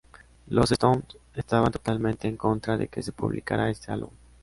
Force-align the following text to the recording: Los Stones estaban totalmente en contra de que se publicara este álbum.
Los 0.47 0.71
Stones 0.71 1.15
estaban 1.35 1.71
totalmente 1.71 2.27
en 2.27 2.35
contra 2.35 2.75
de 2.75 2.87
que 2.87 3.03
se 3.03 3.11
publicara 3.11 3.69
este 3.69 3.91
álbum. 3.91 4.09